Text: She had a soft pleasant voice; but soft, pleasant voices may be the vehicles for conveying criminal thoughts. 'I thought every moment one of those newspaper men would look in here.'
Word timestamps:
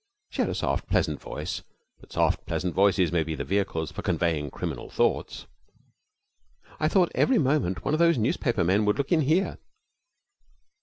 She 0.31 0.41
had 0.41 0.49
a 0.49 0.55
soft 0.55 0.87
pleasant 0.89 1.21
voice; 1.21 1.61
but 1.99 2.11
soft, 2.11 2.47
pleasant 2.47 2.73
voices 2.73 3.11
may 3.11 3.21
be 3.21 3.35
the 3.35 3.43
vehicles 3.43 3.91
for 3.91 4.01
conveying 4.01 4.49
criminal 4.49 4.89
thoughts. 4.89 5.45
'I 6.79 6.87
thought 6.87 7.11
every 7.13 7.37
moment 7.37 7.85
one 7.85 7.93
of 7.93 7.99
those 7.99 8.17
newspaper 8.17 8.63
men 8.63 8.83
would 8.85 8.97
look 8.97 9.11
in 9.11 9.21
here.' 9.21 9.59